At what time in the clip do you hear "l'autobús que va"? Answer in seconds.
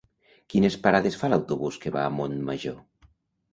1.35-2.07